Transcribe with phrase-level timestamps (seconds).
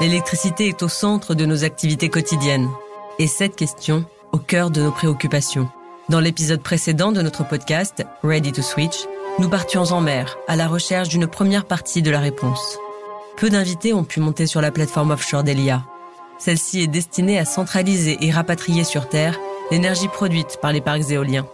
[0.00, 2.68] L'électricité est au centre de nos activités quotidiennes.
[3.20, 5.68] Et cette question, au cœur de nos préoccupations.
[6.08, 9.06] Dans l'épisode précédent de notre podcast, Ready to Switch,
[9.38, 12.78] nous partions en mer, à la recherche d'une première partie de la réponse.
[13.36, 15.84] Peu d'invités ont pu monter sur la plateforme offshore d'Elia.
[16.38, 19.38] Celle-ci est destinée à centraliser et rapatrier sur Terre
[19.70, 21.46] l'énergie produite par les parcs éoliens.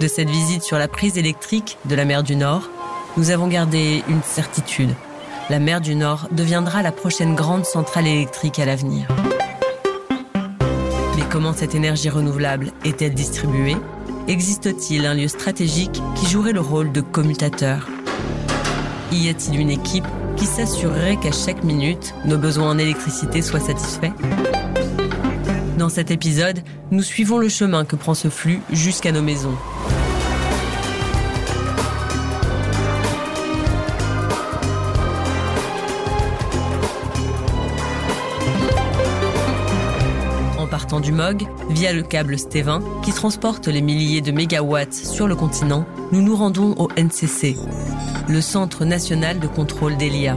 [0.00, 2.68] De cette visite sur la prise électrique de la mer du Nord,
[3.16, 4.94] nous avons gardé une certitude.
[5.50, 9.08] La mer du Nord deviendra la prochaine grande centrale électrique à l'avenir.
[11.16, 13.76] Mais comment cette énergie renouvelable est-elle distribuée?
[14.28, 17.88] Existe-t-il un lieu stratégique qui jouerait le rôle de commutateur?
[19.10, 20.06] Y a-t-il une équipe
[20.36, 24.12] qui s'assurerait qu'à chaque minute, nos besoins en électricité soient satisfaits?
[25.78, 26.60] Dans cet épisode,
[26.92, 29.56] nous suivons le chemin que prend ce flux jusqu'à nos maisons.
[41.70, 46.36] Via le câble Stévin, qui transporte les milliers de mégawatts sur le continent, nous nous
[46.36, 47.56] rendons au NCC,
[48.28, 50.36] le Centre national de contrôle d'ELIA.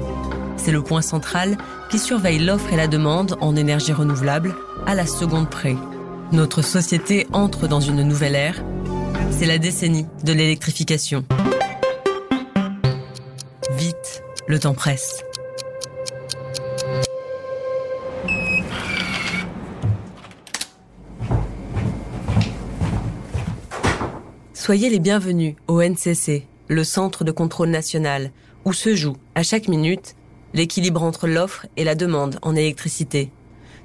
[0.58, 1.58] C'est le point central
[1.90, 4.56] qui surveille l'offre et la demande en énergie renouvelable
[4.88, 5.76] à la seconde près.
[6.32, 8.64] Notre société entre dans une nouvelle ère.
[9.32, 11.24] C'est la décennie de l'électrification.
[13.78, 15.24] Vite, le temps presse.
[24.66, 28.32] Soyez les bienvenus au NCC, le Centre de contrôle national,
[28.64, 30.16] où se joue, à chaque minute,
[30.54, 33.30] l'équilibre entre l'offre et la demande en électricité.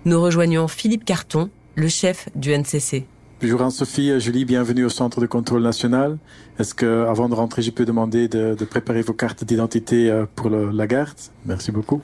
[0.05, 3.07] Nous rejoignons Philippe Carton, le chef du NCC.
[3.43, 6.17] Bonjour Anne-Sophie, Julie, bienvenue au Centre de contrôle national.
[6.61, 10.49] Est-ce que, avant de rentrer, je peux demander de, préparer vos cartes d'identité euh, pour
[10.49, 11.19] la garde?
[11.45, 12.03] Merci beaucoup.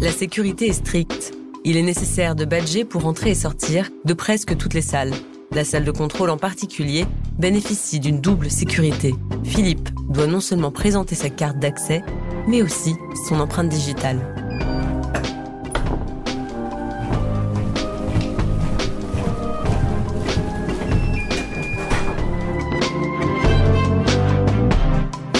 [0.00, 1.32] La sécurité est stricte.
[1.64, 5.10] Il est nécessaire de badger pour entrer et sortir de presque toutes les salles.
[5.54, 7.06] La salle de contrôle en particulier
[7.38, 9.14] bénéficie d'une double sécurité.
[9.44, 12.02] Philippe doit non seulement présenter sa carte d'accès,
[12.48, 12.96] mais aussi
[13.28, 14.18] son empreinte digitale.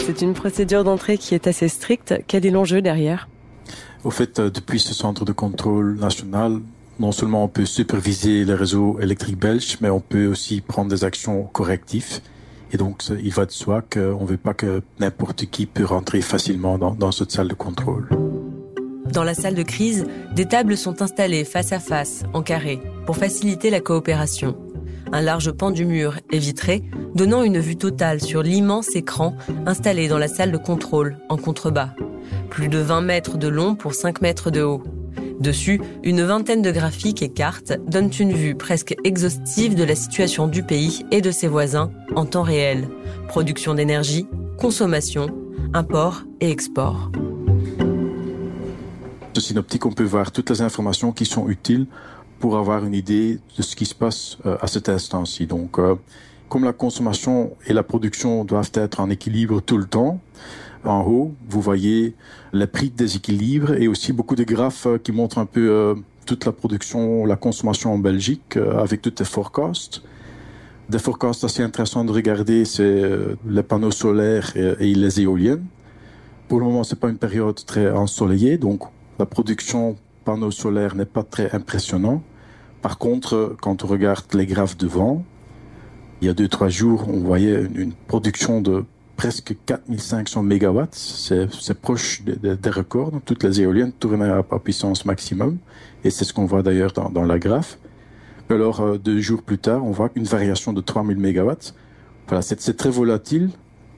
[0.07, 2.15] C'est une procédure d'entrée qui est assez stricte.
[2.29, 3.29] Quel est l'enjeu derrière?
[4.05, 6.61] Au fait, euh, depuis ce centre de contrôle national,
[6.99, 11.05] non seulement on peut superviser les réseaux électriques belges, mais on peut aussi prendre des
[11.05, 12.21] actions correctives.
[12.72, 16.21] Et donc, il va de soi qu'on ne veut pas que n'importe qui peut rentrer
[16.21, 18.09] facilement dans, dans cette salle de contrôle.
[19.12, 23.16] Dans la salle de crise, des tables sont installées face à face, en carré, pour
[23.16, 24.56] faciliter la coopération.
[25.12, 26.83] Un large pan du mur est vitré,
[27.15, 31.91] donnant une vue totale sur l'immense écran installé dans la salle de contrôle, en contrebas.
[32.50, 34.83] Plus de 20 mètres de long pour 5 mètres de haut.
[35.41, 40.47] Dessus, une vingtaine de graphiques et cartes donnent une vue presque exhaustive de la situation
[40.47, 42.89] du pays et de ses voisins en temps réel.
[43.28, 44.27] Production d'énergie,
[44.59, 45.27] consommation,
[45.72, 47.11] import et export.
[49.34, 51.87] De Synoptique, on peut voir toutes les informations qui sont utiles
[52.39, 55.47] pour avoir une idée de ce qui se passe euh, à cet instant-ci.
[55.47, 55.97] Donc, euh,
[56.49, 60.21] comme la consommation et la production doivent être en équilibre tout le temps,
[60.87, 62.15] en haut, vous voyez
[62.53, 65.95] les prix de déséquilibre et aussi beaucoup de graphes euh, qui montrent un peu euh,
[66.27, 70.03] toute la production, la consommation en Belgique euh, avec toutes les forecasts.
[70.89, 73.03] Des forecasts assez intéressants de regarder, c'est
[73.49, 75.65] les panneaux solaires et, les éoliennes.
[76.47, 78.83] Pour le moment, c'est pas une période très ensoleillée, donc
[79.19, 79.97] la production
[80.27, 82.22] panneaux solaires n'est pas très impressionnant.
[82.83, 85.25] Par contre, quand on regarde les graphes de vent,
[86.21, 88.84] il y a deux trois jours, on voyait une production de
[89.17, 90.95] presque 4500 mégawatts.
[90.95, 93.13] C'est proche des, records.
[93.25, 95.59] toutes les éoliennes tournent à, puissance maximum.
[96.05, 97.79] Et c'est ce qu'on voit d'ailleurs dans, la graphe.
[98.51, 101.75] Alors, euh, deux jours plus tard, on voit une variation de 3000 mégawatts.
[102.29, 103.51] Voilà, c'est très volatile.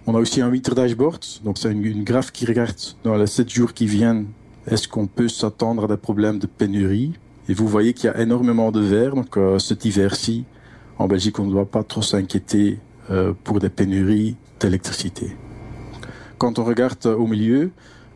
[0.07, 1.25] On a aussi un meter dashboard.
[1.45, 4.27] Donc, c'est une, une, graphe qui regarde dans les 7 jours qui viennent,
[4.69, 7.13] est-ce qu'on peut s'attendre à des problèmes de pénurie?
[7.49, 9.15] Et vous voyez qu'il y a énormément de verre.
[9.15, 10.45] Donc, euh, cet hiver-ci,
[10.99, 12.79] en Belgique, on ne doit pas trop s'inquiéter
[13.11, 15.37] euh, pour des pénuries d'électricité.
[16.39, 17.71] Quand on regarde au milieu,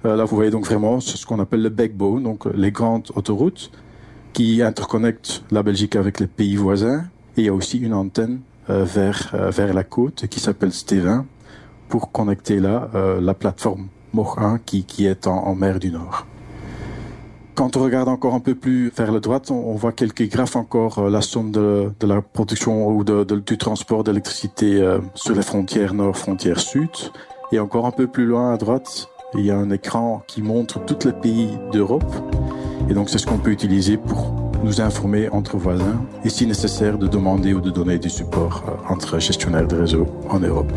[0.04, 3.70] euh, là vous voyez donc vraiment ce qu'on appelle le backbone, donc les grandes autoroutes
[4.32, 7.04] qui interconnectent la Belgique avec les pays voisins.
[7.36, 11.26] Et il y a aussi une antenne euh, vers, vers la côte qui s'appelle Stévin
[11.88, 12.88] pour connecter là
[13.20, 16.24] la plateforme Moch 1 qui, qui est en mer du Nord.
[17.60, 20.98] Quand on regarde encore un peu plus vers la droite, on, voit quelques graphes encore,
[20.98, 25.92] euh, la somme de, la production ou de, du transport d'électricité euh, sur les frontières
[25.92, 26.88] nord, frontières sud.
[27.52, 30.82] Et encore un peu plus loin à droite, il y a un écran qui montre
[30.86, 32.10] tous les pays d'Europe.
[32.88, 34.32] Et donc, c'est ce qu'on peut utiliser pour
[34.64, 38.90] nous informer entre voisins et si nécessaire de demander ou de donner du support euh,
[38.90, 40.72] entre gestionnaires de réseau en Europe.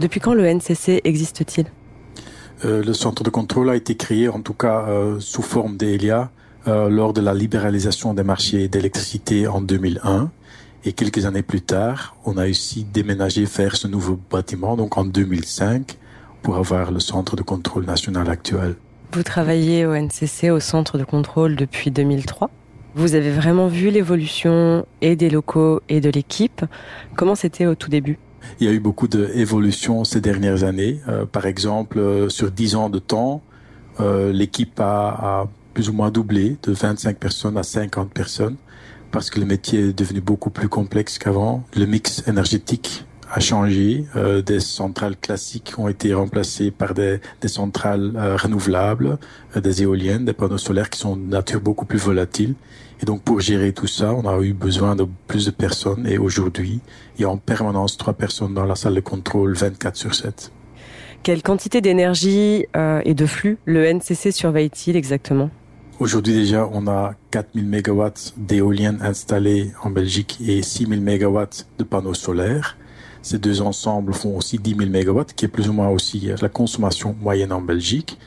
[0.00, 1.66] Depuis quand le NCC existe-t-il?
[2.64, 6.30] Le centre de contrôle a été créé en tout cas euh, sous forme d'ELIA
[6.66, 10.30] euh, lors de la libéralisation des marchés d'électricité en 2001.
[10.86, 15.04] Et quelques années plus tard, on a aussi déménagé vers ce nouveau bâtiment, donc en
[15.04, 15.98] 2005,
[16.42, 18.76] pour avoir le centre de contrôle national actuel.
[19.12, 22.50] Vous travaillez au NCC, au centre de contrôle, depuis 2003.
[22.94, 26.64] Vous avez vraiment vu l'évolution et des locaux et de l'équipe.
[27.14, 28.18] Comment c'était au tout début?
[28.60, 31.00] Il y a eu beaucoup d'évolutions ces dernières années.
[31.08, 33.42] Euh, par exemple, euh, sur 10 ans de temps,
[34.00, 35.08] euh, l'équipe a,
[35.42, 38.56] a, plus ou moins doublé de 25 personnes à 50 personnes
[39.10, 41.64] parce que le métier est devenu beaucoup plus complexe qu'avant.
[41.76, 44.04] Le mix énergétique a changé.
[44.14, 49.18] Euh, des centrales classiques ont été remplacées par des, des centrales euh, renouvelables,
[49.56, 52.54] euh, des éoliennes, des panneaux solaires qui sont de nature beaucoup plus volatile.
[53.02, 56.06] Et donc pour gérer tout ça, on a eu besoin de plus de personnes.
[56.06, 56.78] Et aujourd'hui,
[57.18, 60.52] il y a en permanence trois personnes dans la salle de contrôle 24 sur 7.
[61.24, 62.66] Quelle quantité d'énergie
[63.04, 65.50] et de flux le NCC surveille-t-il exactement?
[65.98, 72.14] Aujourd'hui déjà, on a 4000 mégawatts d'éoliennes installées en Belgique et 6000 mégawatts de panneaux
[72.14, 72.76] solaires.
[73.24, 76.50] Ces deux ensembles font aussi 10 000 mégawatts, qui est plus ou moins aussi la
[76.50, 78.18] consommation moyenne en Belgique.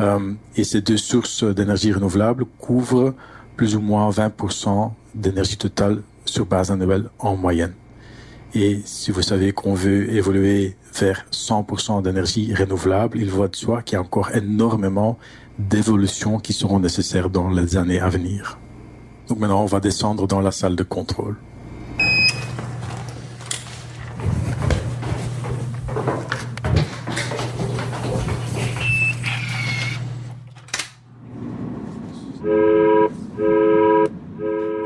[0.00, 3.14] Euh, et ces deux sources d'énergie renouvelable couvrent
[3.56, 7.74] plus ou moins 20% d'énergie totale sur base annuelle en moyenne.
[8.54, 13.82] Et si vous savez qu'on veut évoluer vers 100% d'énergie renouvelable, il voit de soi
[13.82, 15.18] qu'il y a encore énormément
[15.58, 18.58] d'évolutions qui seront nécessaires dans les années à venir.
[19.28, 21.36] Donc maintenant, on va descendre dans la salle de contrôle.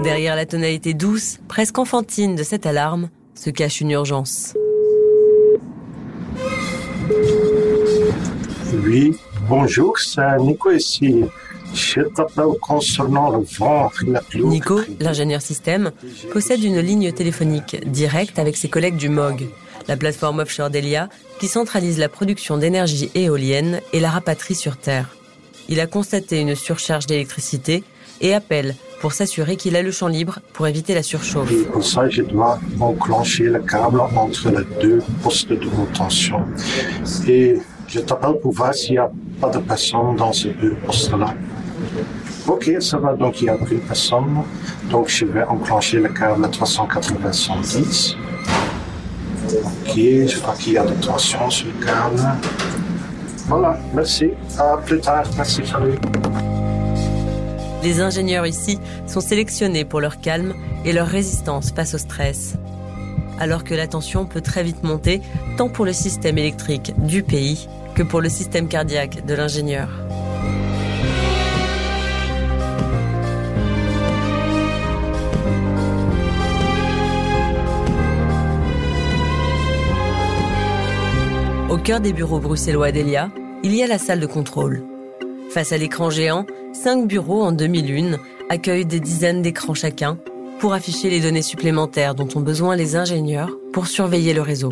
[0.02, 4.54] Derrière la tonalité douce, presque enfantine de cette alarme, se cache une urgence.
[8.84, 9.16] Oui,
[9.48, 11.22] bonjour, c'est Nico ici.
[11.72, 15.92] Je t'appelle concernant le ventre, la Nico, l'ingénieur système,
[16.32, 19.48] possède une ligne téléphonique directe avec ses collègues du MOG,
[19.86, 25.14] la plateforme offshore d'Elia qui centralise la production d'énergie éolienne et la rapatrie sur Terre.
[25.68, 27.84] Il a constaté une surcharge d'électricité
[28.20, 31.50] et appelle pour s'assurer qu'il a le champ libre pour éviter la surchauffe.
[31.50, 36.40] Et pour ça, je dois enclencher le câble entre les deux postes de rotation.
[37.26, 37.56] Et
[37.88, 39.10] je t'appelle pour voir s'il n'y a
[39.40, 41.34] pas de personne dans ces deux postes-là.
[42.46, 44.36] Ok, ça va, donc il n'y a plus personne.
[44.88, 47.30] Donc je vais enclencher le câble 380
[49.48, 52.22] Ok, je vois qu'il y a de tension sur le câble.
[53.48, 54.30] Voilà, merci.
[54.56, 55.24] À plus tard.
[55.36, 55.98] Merci, salut.
[57.82, 62.54] Les ingénieurs ici sont sélectionnés pour leur calme et leur résistance face au stress.
[63.40, 65.20] Alors que la tension peut très vite monter,
[65.56, 69.88] tant pour le système électrique du pays que pour le système cardiaque de l'ingénieur.
[81.68, 83.30] Au cœur des bureaux bruxellois d'Elia,
[83.64, 84.84] il y a la salle de contrôle.
[85.50, 90.18] Face à l'écran géant, cinq bureaux en 2001 accueillent des dizaines d'écrans chacun
[90.58, 94.70] pour afficher les données supplémentaires dont ont besoin les ingénieurs pour surveiller le réseau.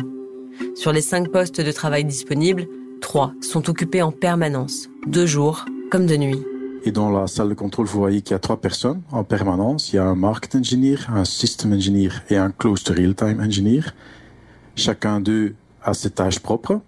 [0.75, 2.67] Sur les cinq postes de travail disponibles,
[3.01, 6.43] trois sont occupés en permanence, de jour comme de nuit.
[6.83, 9.93] Et dans la salle de contrôle, vous voyez qu'il y a trois personnes en permanence.
[9.93, 13.81] Il y a un market engineer, un system engineer et un close to real-time engineer.
[14.75, 15.53] Chacun d'eux
[15.83, 16.79] a ses tâches propres.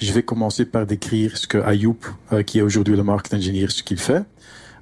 [0.00, 1.98] Je vais commencer par décrire ce que Ayoub,
[2.32, 4.24] euh, qui est aujourd'hui le market engineer, ce qu'il fait.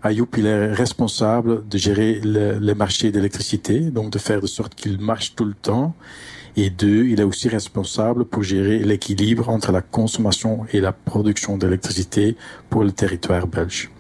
[0.03, 4.75] Ayoub, il est responsable de gérer le, les marchés d'électricité, donc de faire de sorte
[4.75, 5.95] qu'il marche tout le temps.
[6.57, 11.57] Et deux, il est aussi responsable pour gérer l'équilibre entre la consommation et la production
[11.57, 12.37] d'électricité
[12.69, 13.91] pour le territoire belge.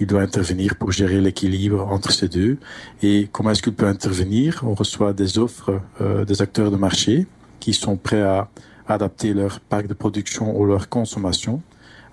[0.00, 2.56] Il doit intervenir pour gérer l'équilibre entre ces deux.
[3.02, 4.62] Et comment est-ce qu'il peut intervenir?
[4.64, 7.26] On reçoit des offres euh, des acteurs de marché
[7.60, 8.48] qui sont prêts à
[8.88, 11.62] adapter leur parc de production ou leur consommation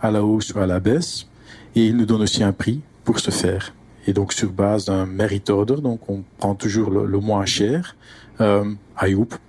[0.02, 1.28] à la hausse ou à la baisse.
[1.76, 3.74] Et il nous donne aussi un prix pour ce faire.
[4.08, 7.96] Et donc sur base d'un merit order, donc on prend toujours le, moins cher,
[8.40, 8.66] euh,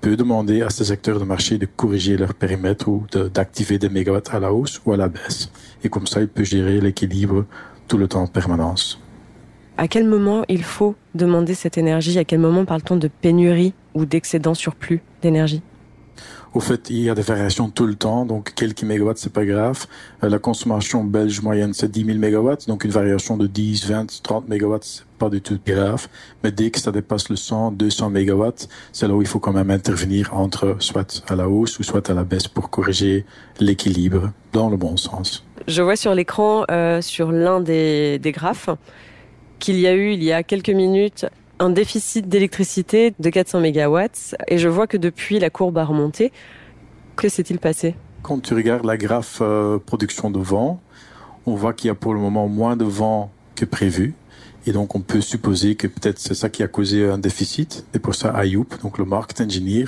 [0.01, 3.05] peut demander à ces acteurs de marché de corriger leur périmètre ou
[3.35, 5.51] d'activer des mégawatts à la hausse ou à la baisse.
[5.85, 7.45] Et comme ça, il peut gérer l'équilibre
[7.87, 8.99] tout le temps en permanence.
[9.79, 12.19] À quel moment il faut demander cette énergie?
[12.19, 15.63] À quel moment parle-t-on de pénurie ou d'excédent surplus d'énergie?
[16.55, 19.45] Au fait, il y a des variations tout le temps, donc quelques mégawatts, c'est pas
[19.45, 19.87] grave.
[20.23, 24.23] Euh, la consommation belge moyenne, c'est 10 000 mégawatts, donc une variation de 10, 20,
[24.23, 26.09] 30 mégawatts, c'est pas du tout grave.
[26.43, 29.53] Mais dès que ça dépasse le 100, 200 mégawatts, c'est là où il faut quand
[29.53, 33.27] même intervenir entre soit à la hausse ou soit à la baisse pour corriger
[33.61, 35.45] l'équilibre dans le bon sens.
[35.69, 38.71] Je vois sur l'écran, euh, sur l'un des, des graphes,
[39.59, 41.27] qu'il y a eu il y a quelques minutes
[41.59, 46.33] un déficit d'électricité de 400 mégawatts et je vois que depuis la courbe a remonté.
[47.17, 47.95] Que s'est-il passé?
[48.23, 50.81] Quand tu regardes la graphe euh, production de vent,
[51.47, 54.15] on voit qu'il y a pour le moment moins de vent que prévu.
[54.67, 57.87] Et donc, on peut supposer que peut-être c'est ça qui a causé un déficit.
[57.95, 59.85] Et pour ça, Ayoup, donc le market engineer,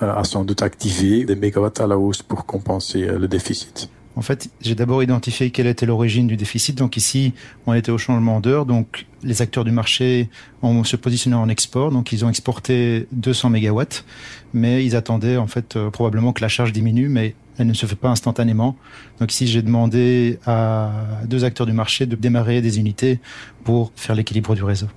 [0.00, 3.90] euh, a sans doute activé des mégawatts à la hausse pour compenser euh, le déficit.
[4.14, 6.76] En fait, j'ai d'abord identifié quelle était l'origine du déficit.
[6.76, 7.32] Donc ici,
[7.66, 8.66] on était au changement d'heure.
[8.66, 10.28] Donc les acteurs du marché
[10.62, 11.90] ont se positionné en export.
[11.90, 14.04] Donc ils ont exporté 200 mégawatts,
[14.52, 17.86] mais ils attendaient en fait euh, probablement que la charge diminue, mais elle ne se
[17.86, 18.76] fait pas instantanément.
[19.18, 20.92] Donc ici, j'ai demandé à
[21.26, 23.18] deux acteurs du marché de démarrer des unités
[23.64, 24.88] pour faire l'équilibre du réseau.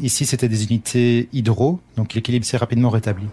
[0.00, 3.26] Ici, c'était des unités hydro, donc l'équilibre s'est rapidement rétabli.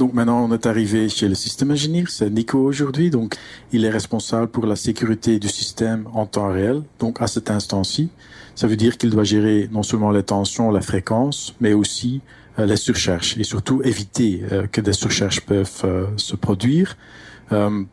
[0.00, 3.10] Donc maintenant, on est arrivé chez le système ingénieur, c'est Nico aujourd'hui.
[3.10, 3.34] Donc,
[3.70, 6.80] il est responsable pour la sécurité du système en temps réel.
[6.98, 8.08] Donc, à cet instant-ci,
[8.54, 12.22] ça veut dire qu'il doit gérer non seulement les tensions, la fréquence, mais aussi
[12.58, 16.96] euh, les surcharges et surtout éviter euh, que des surcharges peuvent euh, se produire.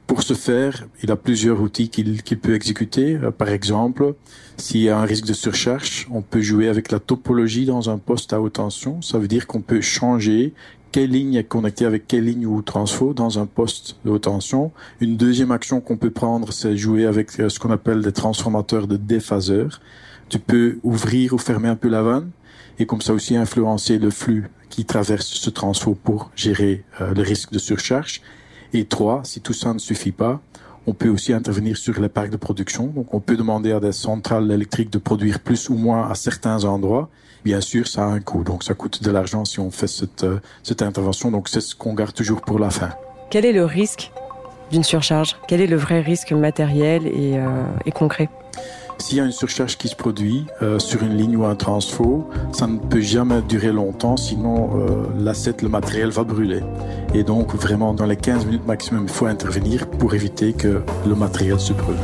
[0.05, 3.17] pour ce faire, il a plusieurs outils qu'il peut exécuter.
[3.37, 4.13] par exemple,
[4.55, 7.97] s'il y a un risque de surcharge, on peut jouer avec la topologie dans un
[7.97, 9.01] poste à haute tension.
[9.01, 10.53] Ça veut dire qu'on peut changer
[10.97, 14.71] quelle ligne est connectée avec quelle ligne ou transfo dans un poste de haute tension.
[14.99, 18.87] Une deuxième action qu'on peut prendre, c'est jouer avec euh, ce qu'on appelle des transformateurs
[18.87, 19.79] de déphaseur.
[20.27, 22.31] Tu peux ouvrir ou fermer un peu la vanne
[22.79, 27.21] et comme ça aussi influencer le flux qui traverse ce transfo pour gérer euh, le
[27.21, 28.23] risque de surcharge.
[28.73, 30.41] Et trois, si tout ça ne suffit pas,
[30.87, 32.87] on peut aussi intervenir sur les parcs de production.
[32.87, 36.63] Donc, on peut demander à des centrales électriques de produire plus ou moins à certains
[36.63, 37.09] endroits.
[37.43, 38.43] Bien sûr, ça a un coût.
[38.43, 40.39] Donc, ça coûte de l'argent si on fait cette, euh,
[40.79, 41.29] intervention.
[41.29, 42.89] Donc, c'est ce qu'on garde toujours pour la fin.
[43.29, 44.11] Quel est le risque
[44.71, 45.35] d'une surcharge?
[45.49, 48.29] Quel est le vrai risque matériel et, euh, et concret?
[48.99, 52.29] S'il y a une surcharge qui se produit euh, sur une ligne ou un transfo,
[52.51, 56.61] ça ne peut jamais durer longtemps, sinon euh, l'asset, le matériel va brûler.
[57.13, 61.15] Et donc vraiment dans les 15 minutes maximum, il faut intervenir pour éviter que le
[61.15, 61.95] matériel se brûle.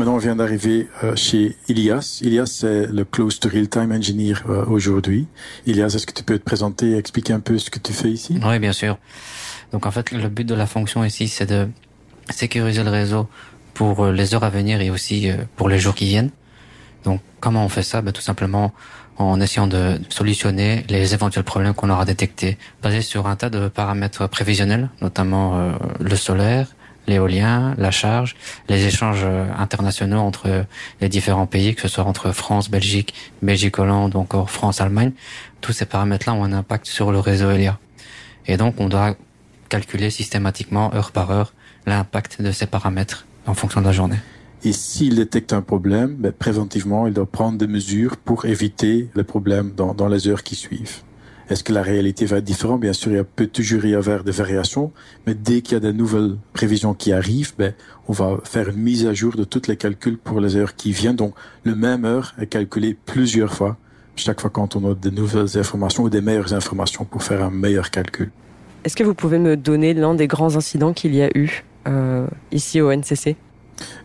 [0.00, 2.20] Maintenant, on vient d'arriver euh, chez Ilias.
[2.22, 5.26] Ilias, c'est le Close to Real-Time Engineer euh, aujourd'hui.
[5.66, 8.08] Ilias, est-ce que tu peux te présenter et expliquer un peu ce que tu fais
[8.08, 8.40] ici?
[8.42, 8.96] Oui, bien sûr.
[9.72, 11.68] Donc en fait, le but de la fonction ici, c'est de
[12.28, 13.28] sécuriser le réseau
[13.74, 16.30] pour euh, les heures à venir et aussi euh, pour les jours qui viennent.
[17.04, 18.02] Donc comment on fait ça?
[18.02, 18.72] Ben, Tout simplement
[19.16, 23.68] en essayant de solutionner les éventuels problèmes qu'on aura détectés, basés sur un tas de
[23.68, 26.68] paramètres prévisionnels, notamment euh, le solaire,
[27.06, 28.36] l'éolien, la charge,
[28.68, 29.26] les échanges
[29.58, 30.64] internationaux entre
[31.00, 35.12] les différents pays, que ce soit entre France, Belgique, Belgique-Hollande ou encore France-Allemagne.
[35.60, 37.78] Tous ces paramètres-là ont un impact sur le réseau ELIA.
[38.46, 39.16] Et donc on doit
[39.68, 41.52] calculer systématiquement, heure par heure,
[41.86, 44.18] l'impact de ces paramètres en fonction de la journée.
[44.62, 49.24] Et s'il détecte un problème, ben, préventivement, il doit prendre des mesures pour éviter les
[49.24, 50.98] problèmes dans, dans les heures qui suivent.
[51.48, 52.80] Est-ce que la réalité va être différente?
[52.80, 54.92] Bien sûr, il peut toujours y avoir des variations,
[55.26, 57.72] mais dès qu'il y a des nouvelles prévisions qui arrivent, ben,
[58.06, 60.92] on va faire une mise à jour de toutes les calculs pour les heures qui
[60.92, 61.16] viennent.
[61.16, 61.34] Donc,
[61.64, 63.78] le même heure est calculé plusieurs fois,
[64.14, 67.50] chaque fois quand on a de nouvelles informations ou des meilleures informations pour faire un
[67.50, 68.30] meilleur calcul.
[68.84, 71.64] Est-ce que vous pouvez me donner l'un des grands incidents qu'il y a eu?
[72.52, 73.36] Ici au NCC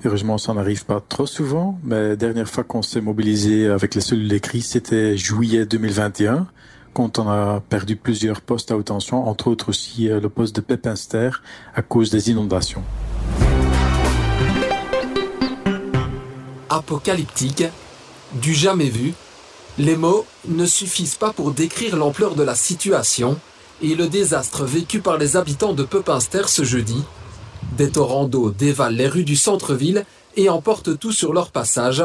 [0.03, 4.01] Heureusement, ça n'arrive pas trop souvent, mais la dernière fois qu'on s'est mobilisé avec les
[4.01, 6.47] cellules d'écrit, c'était juillet 2021,
[6.93, 10.55] quand on a perdu plusieurs postes à haute tension, entre autres aussi euh, le poste
[10.55, 11.29] de Pépinster
[11.75, 12.83] à cause des inondations.
[16.69, 17.65] Apocalyptique,
[18.33, 19.13] du jamais vu,
[19.77, 23.37] les mots ne suffisent pas pour décrire l'ampleur de la situation
[23.81, 27.03] et le désastre vécu par les habitants de Pepinster ce jeudi.
[27.77, 30.05] Des torrents d'eau dévalent les rues du centre-ville
[30.37, 32.03] et emportent tout sur leur passage.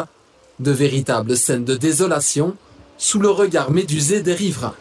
[0.59, 2.57] De véritables scènes de désolation
[2.99, 4.75] sous le regard médusé des riverains.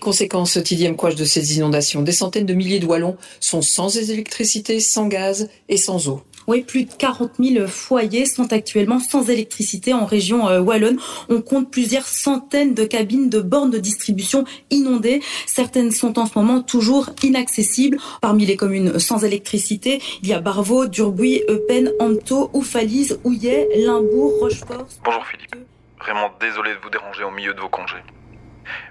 [0.00, 4.78] Conséquence tidième couche de ces inondations, des centaines de milliers de Wallons sont sans électricité,
[4.78, 6.22] sans gaz et sans eau.
[6.46, 10.98] Oui, plus de 40 000 foyers sont actuellement sans électricité en région euh, wallonne.
[11.28, 15.22] On compte plusieurs centaines de cabines de bornes de distribution inondées.
[15.46, 17.98] Certaines sont en ce moment toujours inaccessibles.
[18.20, 24.40] Parmi les communes sans électricité, il y a Barvaux, Durbuy, Eupen, Anto, Oufalise, Houillet, Limbourg,
[24.40, 24.86] Rochefort.
[25.04, 25.56] Bonjour Philippe.
[25.98, 28.02] Vraiment désolé de vous déranger au milieu de vos congés.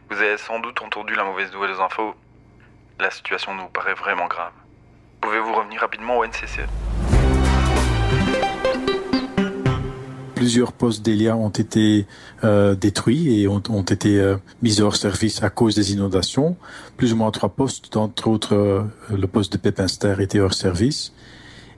[0.10, 2.14] Vous avez sans doute entendu la mauvaise nouvelle aux infos.
[3.00, 4.52] La situation nous paraît vraiment grave.
[5.22, 6.62] Pouvez-vous revenir rapidement au NCC
[10.40, 12.06] Plusieurs postes d'Elia ont été
[12.46, 16.56] euh, détruits et ont, ont été euh, mis hors service à cause des inondations.
[16.96, 21.12] Plus ou moins trois postes, d'entre autres euh, le poste de Pépinster était hors service.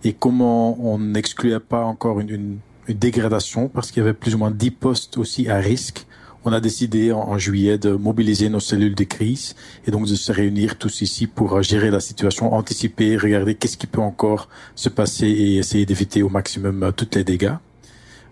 [0.03, 3.67] Et comment on n'excluait pas encore une, une, une dégradation?
[3.67, 6.05] Parce qu'il y avait plus ou moins dix postes aussi à risque
[6.43, 10.31] on a décidé en, juillet de mobiliser nos cellules de crise et donc de se
[10.31, 14.89] réunir tous ici pour euh, gérer la situation, anticiper, regarder qu'est-ce qui peut encore se
[14.89, 17.53] passer et essayer d'éviter au maximum euh, tous les dégâts.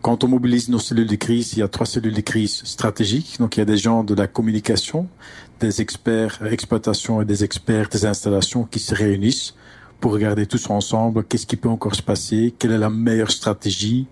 [0.01, 3.37] Quand on mobilise nos cellules de crise, il y a trois cellules de crise stratégiques.
[3.39, 5.07] Donc il y a des gens de la communication,
[5.59, 9.55] des experts exploitation et des experts des installations qui se réunissent
[9.99, 14.07] pour regarder tous ensemble qu'est-ce qui peut encore se passer, quelle est la meilleure stratégie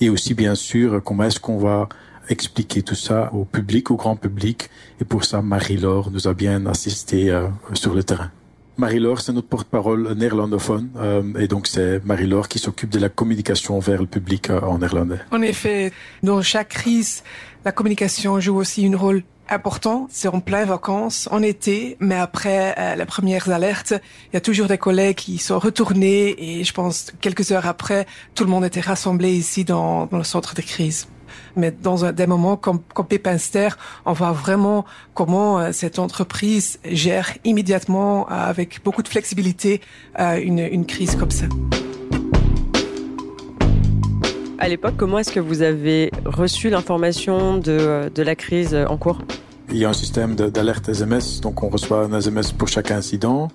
[0.00, 1.88] et aussi bien sûr comment est-ce qu'on va
[2.28, 4.70] expliquer tout ça au public, au grand public.
[5.00, 8.30] Et pour ça, Marie-Laure nous a bien assisté euh, sur le terrain.
[8.78, 13.78] Marie-Laure, c'est notre porte-parole néerlandophone, euh, et donc c'est Marie-Laure qui s'occupe de la communication
[13.78, 15.18] vers le public euh, en néerlandais.
[15.30, 17.22] En effet, dans chaque crise,
[17.64, 20.08] la communication joue aussi un rôle important.
[20.10, 23.94] C'est en plein vacances, en été, mais après euh, les premières alertes,
[24.32, 28.06] il y a toujours des collègues qui sont retournés et je pense quelques heures après,
[28.34, 31.08] tout le monde était rassemblé ici dans, dans le centre de crise
[31.56, 33.68] mais dans un, des moments comme, comme Pépinster,
[34.04, 34.84] on voit vraiment
[35.14, 39.80] comment euh, cette entreprise gère immédiatement, euh, avec beaucoup de flexibilité,
[40.18, 41.46] euh, une, une crise comme ça.
[44.58, 49.18] À l'époque, comment est-ce que vous avez reçu l'information de, de la crise en cours?
[49.72, 53.48] Il y a un système d'alerte SMS, donc on reçoit un SMS pour chaque incident.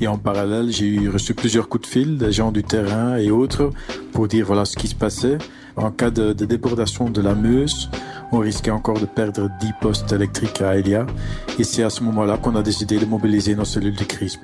[0.00, 3.70] Et en parallèle, j'ai reçu plusieurs coups de fil des gens du terrain et autres
[4.12, 5.38] pour dire voilà ce qui se passait.
[5.76, 7.88] En cas de, débordation de la Meuse,
[8.30, 11.06] on risquait encore de perdre 10 postes électriques à Elia.
[11.58, 14.38] Et c'est à ce moment-là qu'on a décidé de mobiliser nos cellules de crise.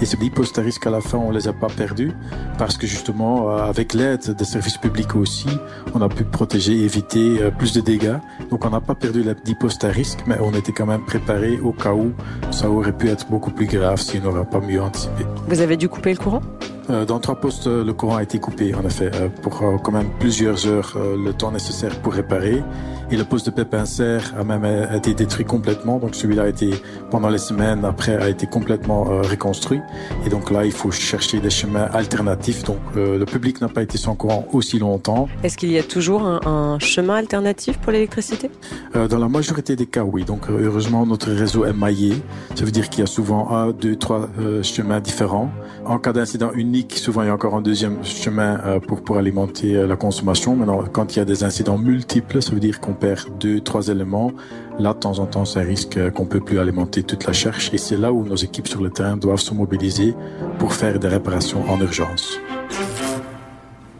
[0.00, 2.12] Et ces 10 postes à risque à la fin, on les a pas perdus
[2.58, 5.48] parce que justement, euh, avec l'aide des services publics aussi,
[5.94, 8.18] on a pu protéger et éviter euh, plus de dégâts.
[8.50, 11.04] Donc on n'a pas perdu les 10 postes à risque, mais on était quand même
[11.04, 12.12] préparé au cas où
[12.50, 15.24] ça aurait pu être beaucoup plus grave si on n'aurait pas mieux anticipé.
[15.48, 16.42] Vous avez dû couper le courant?
[16.88, 19.10] Dans trois postes, le courant a été coupé, en effet,
[19.42, 22.62] pour quand même plusieurs heures, le temps nécessaire pour réparer.
[23.10, 25.98] Et le poste de Pépincer a même été détruit complètement.
[25.98, 26.70] Donc celui-là a été,
[27.10, 29.80] pendant les semaines après, a été complètement euh, reconstruit.
[30.24, 32.64] Et donc là, il faut chercher des chemins alternatifs.
[32.64, 35.28] Donc euh, le public n'a pas été sans courant aussi longtemps.
[35.42, 38.50] Est-ce qu'il y a toujours un, un chemin alternatif pour l'électricité?
[38.96, 40.24] Euh, Dans la majorité des cas, oui.
[40.24, 42.14] Donc heureusement, notre réseau est maillé.
[42.54, 45.50] Ça veut dire qu'il y a souvent un, deux, trois euh, chemins différents.
[45.84, 46.52] En cas d'incident
[46.94, 50.56] souvent il y a encore un deuxième chemin euh, pour, pour alimenter euh, la consommation.
[50.56, 53.88] Maintenant, quand il y a des incidents multiples, ça veut dire qu'on perd deux, trois
[53.88, 54.32] éléments.
[54.78, 57.32] Là, de temps en temps, c'est un risque euh, qu'on peut plus alimenter toute la
[57.32, 57.72] cherche.
[57.72, 60.14] Et c'est là où nos équipes sur le terrain doivent se mobiliser
[60.58, 62.38] pour faire des réparations en urgence.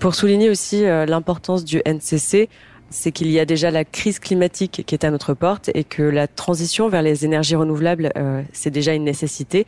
[0.01, 2.51] Pour souligner aussi l'importance du NCC,
[2.91, 6.03] c'est qu'il y a déjà la crise climatique qui est à notre porte et que
[6.03, 8.13] la transition vers les énergies renouvelables,
[8.53, 9.67] c'est déjà une nécessité.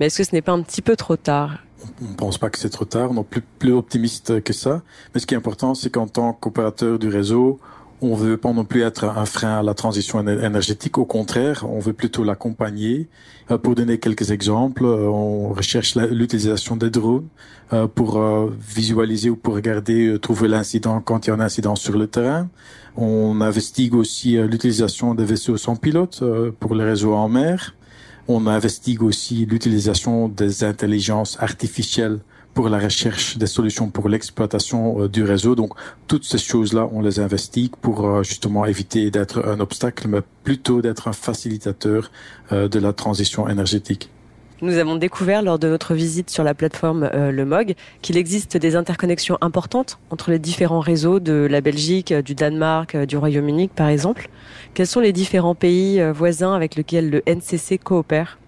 [0.00, 1.58] Mais est-ce que ce n'est pas un petit peu trop tard
[2.02, 4.82] on ne pense pas que c'est trop tard, on est plus, plus optimiste que ça.
[5.14, 7.60] Mais ce qui est important, c'est qu'en tant qu'opérateur du réseau,
[8.00, 10.98] on veut pas non plus être un frein à la transition énergétique.
[10.98, 13.08] Au contraire, on veut plutôt l'accompagner.
[13.50, 17.26] Euh, pour donner quelques exemples, euh, on recherche l'utilisation des drones
[17.72, 18.20] euh, pour
[18.58, 22.48] visualiser ou pour regarder, trouver l'incident quand il y a un incident sur le terrain.
[22.96, 26.22] On investigue aussi l'utilisation des vaisseaux sans pilote
[26.58, 27.74] pour les réseaux en mer.
[28.30, 32.20] On investigue aussi l'utilisation des intelligences artificielles
[32.52, 35.54] pour la recherche des solutions pour l'exploitation euh, du réseau.
[35.54, 35.72] Donc
[36.08, 40.82] toutes ces choses-là, on les investigue pour euh, justement éviter d'être un obstacle, mais plutôt
[40.82, 42.10] d'être un facilitateur
[42.52, 44.10] euh, de la transition énergétique.
[44.60, 48.56] Nous avons découvert lors de notre visite sur la plateforme euh, Le MOG qu'il existe
[48.56, 53.88] des interconnexions importantes entre les différents réseaux de la Belgique, du Danemark, du Royaume-Uni par
[53.88, 54.28] exemple.
[54.74, 58.38] Quels sont les différents pays voisins avec lesquels le NCC coopère?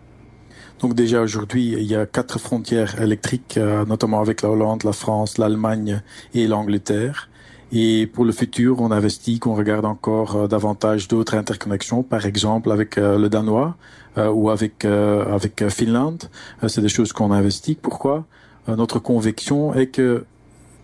[0.80, 4.92] Donc déjà aujourd'hui, il y a quatre frontières électriques, euh, notamment avec la Hollande, la
[4.92, 7.28] France, l'Allemagne et l'Angleterre.
[7.72, 12.72] Et pour le futur, on investit, qu'on regarde encore euh, davantage d'autres interconnexions, par exemple
[12.72, 13.76] avec euh, le danois
[14.16, 16.24] ou avec avec Finlande.
[16.66, 17.76] C'est des choses qu'on investit.
[17.76, 18.24] Pourquoi?
[18.66, 20.24] Notre conviction est que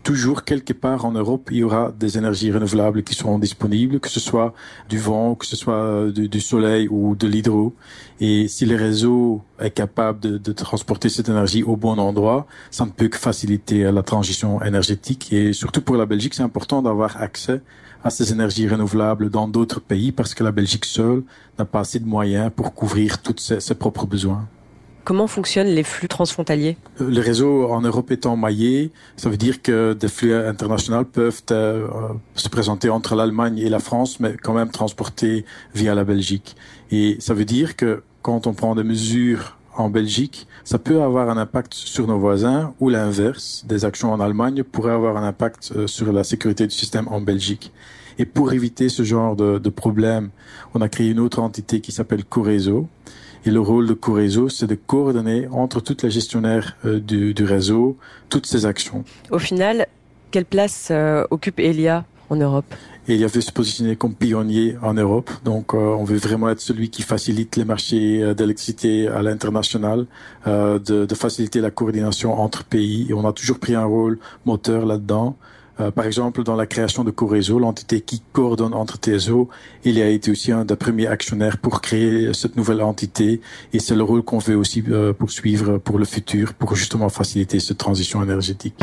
[0.07, 4.09] toujours quelque part en Europe, il y aura des énergies renouvelables qui seront disponibles, que
[4.09, 4.55] ce soit
[4.89, 7.75] du vent, que ce soit du, du soleil ou de l'hydro.
[8.21, 12.91] Et si le réseau est capable de, transporter cette énergie au bon endroit, ça ne
[12.91, 15.33] peut que faciliter la transition énergétique.
[15.33, 17.61] Et surtout pour la Belgique, c'est important d'avoir accès
[18.05, 21.25] à ces énergies renouvelables dans d'autres pays parce que la Belgique seule
[21.59, 24.47] n'a pas assez de moyens pour couvrir tous ses propres besoins.
[25.07, 29.63] Comment fonctionnent les flux transfrontaliers euh, Le réseau en Europe étant maillé, ça veut dire
[29.63, 31.87] que des flux internationaux peuvent euh,
[32.35, 35.45] se présenter entre l'Allemagne et la France, mais quand même transportés
[35.77, 36.57] via la Belgique.
[36.91, 41.31] Et ça veut dire que quand on prend des mesures en Belgique, ça peut avoir
[41.31, 43.65] un impact sur nos voisins ou l'inverse.
[43.69, 47.21] Des actions en Allemagne pourraient avoir un impact euh, sur la sécurité du système en
[47.21, 47.73] Belgique.
[48.19, 50.31] Et pour éviter ce genre de, de problème,
[50.75, 52.89] on a créé une autre entité qui s'appelle Corézo.
[53.47, 57.45] Et le rôle de Corézo, c'est de coordonner entre toutes les gestionnaires euh, du, du,
[57.45, 57.97] réseau
[58.29, 59.05] toutes ces actions.
[59.31, 59.87] Au final,
[60.33, 62.75] quelle place euh, occupe Elia en Europe?
[63.09, 65.31] Et il veut se positionner comme pionnier en Europe.
[65.45, 70.07] Donc, euh, on veut vraiment être celui qui facilite les marchés euh, d'électricité à l'international,
[70.49, 73.07] euh, de, de, faciliter la coordination entre pays.
[73.09, 75.37] Et on a toujours pris un rôle moteur là-dedans.
[75.79, 79.49] Euh, par exemple, dans la création de Corézo, l'entité qui coordonne entre TSO,
[79.85, 83.41] il a été aussi un des premiers actionnaires pour créer cette nouvelle entité.
[83.73, 87.61] Et c'est le rôle qu'on veut aussi euh, poursuivre pour le futur, pour justement faciliter
[87.61, 88.75] cette transition énergétique.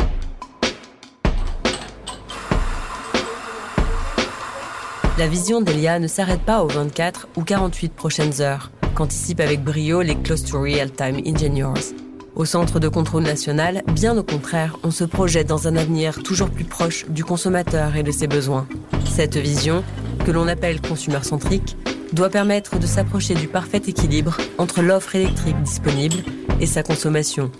[5.16, 10.02] La vision d'Elia ne s'arrête pas aux 24 ou 48 prochaines heures, qu'anticipent avec brio
[10.02, 12.03] les Close to Real Time Engineers.
[12.36, 16.50] Au Centre de contrôle national, bien au contraire, on se projette dans un avenir toujours
[16.50, 18.66] plus proche du consommateur et de ses besoins.
[19.04, 19.84] Cette vision,
[20.26, 21.76] que l'on appelle consumer-centrique,
[22.12, 26.16] doit permettre de s'approcher du parfait équilibre entre l'offre électrique disponible
[26.60, 27.52] et sa consommation.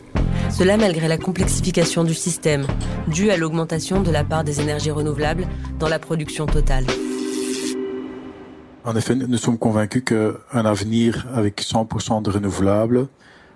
[0.51, 2.67] Cela malgré la complexification du système,
[3.07, 5.47] due à l'augmentation de la part des énergies renouvelables
[5.79, 6.87] dans la production totale.
[8.85, 13.07] En effet, nous sommes convaincus qu'un avenir avec 100% de renouvelables,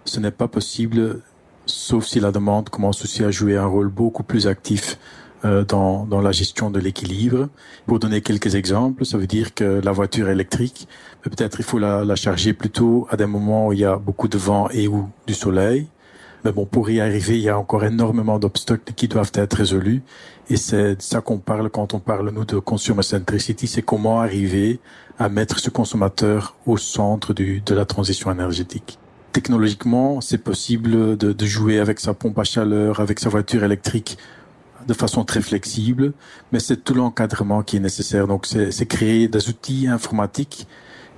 [0.09, 1.21] ce n'est pas possible,
[1.67, 4.99] sauf si la demande commence aussi à jouer un rôle beaucoup plus actif
[5.45, 7.49] euh, dans, dans la gestion de l'équilibre.
[7.87, 10.89] Pour donner quelques exemples, ça veut dire que la voiture électrique,
[11.23, 14.29] peut-être il faut la, la charger plutôt à des moments où il y a beaucoup
[14.29, 15.87] de vent et ou du soleil.
[16.45, 20.03] Mais bon, pour y arriver, il y a encore énormément d'obstacles qui doivent être résolus.
[20.49, 24.79] Et c'est ça qu'on parle quand on parle, nous, de consumer centricity, c'est comment arriver
[25.19, 28.99] à mettre ce consommateur au centre du, de la transition énergétique.
[29.33, 34.19] Technologiquement, c'est possible de, de jouer avec sa pompe à chaleur, avec sa voiture électrique
[34.87, 36.13] de façon très flexible,
[36.51, 38.27] mais c'est tout l'encadrement qui est nécessaire.
[38.27, 40.67] Donc, c'est créer des outils informatiques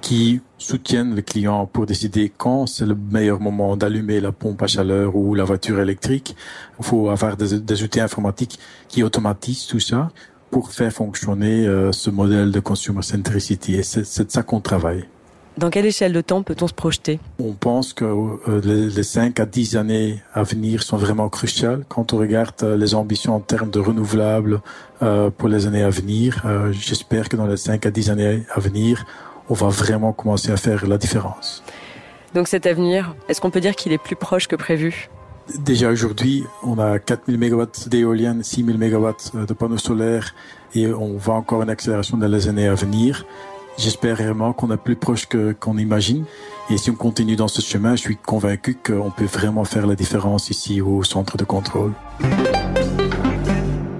[0.00, 4.66] qui soutiennent le client pour décider quand c'est le meilleur moment d'allumer la pompe à
[4.66, 6.34] chaleur ou la voiture électrique.
[6.78, 10.10] Il faut avoir des, des outils informatiques qui automatisent tout ça
[10.50, 13.74] pour faire fonctionner euh, ce modèle de consumer centricity.
[13.74, 15.06] Et c'est de ça qu'on travaille.
[15.60, 17.20] Dans quelle échelle de temps peut-on se projeter?
[17.38, 21.84] On pense que euh, les, les 5 à 10 années à venir sont vraiment cruciales.
[21.86, 24.62] Quand on regarde euh, les ambitions en termes de renouvelables
[25.02, 28.58] euh, pour les années à venir, j'espère que dans les 5 à 10 années à
[28.58, 29.04] venir,
[29.50, 31.62] on va vraiment commencer à faire la différence.
[32.34, 35.10] Donc cet avenir, est-ce qu'on peut dire qu'il est plus proche que prévu?
[35.58, 40.34] Déjà aujourd'hui, on a 4000 MW d'éoliennes, 6000 MW de panneaux solaires
[40.74, 43.26] et on va encore une accélération dans les années à venir.
[43.80, 45.26] J'espère réellement qu'on est plus proche
[45.58, 46.26] qu'on imagine.
[46.68, 49.94] Et si on continue dans ce chemin, je suis convaincu qu'on peut vraiment faire la
[49.94, 51.94] différence ici au centre de contrôle.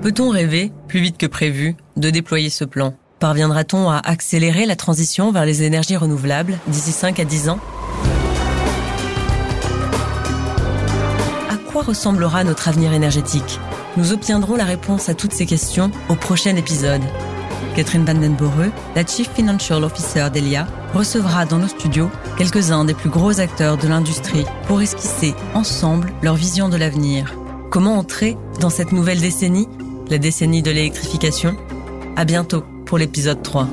[0.02, 2.92] Peut-on rêver, plus vite que prévu, de déployer ce plan?
[3.20, 7.58] Parviendra-t-on à accélérer la transition vers les énergies renouvelables d'ici 5 à 10 ans?
[11.48, 13.58] À quoi ressemblera notre avenir énergétique?
[13.96, 17.02] Nous obtiendrons la réponse à toutes ces questions au prochain épisode.
[17.74, 23.40] Catherine Vandenboreux, la Chief Financial Officer d'Elia, recevra dans nos studios quelques-uns des plus gros
[23.40, 27.34] acteurs de l'industrie pour esquisser ensemble leur vision de l'avenir.
[27.70, 29.68] Comment entrer dans cette nouvelle décennie,
[30.08, 31.56] la décennie de l'électrification?
[32.16, 33.68] À bientôt pour l'épisode 3.